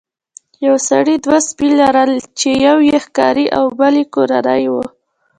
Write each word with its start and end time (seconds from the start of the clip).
یو 0.65 0.75
سړي 0.89 1.15
دوه 1.25 1.39
سپي 1.49 1.69
لرل 1.79 2.11
چې 2.39 2.49
یو 2.67 2.77
یې 2.89 2.97
ښکاري 3.05 3.45
او 3.57 3.65
بل 3.79 3.93
یې 3.99 4.05
کورنی 4.15 4.63
و. 4.73 4.75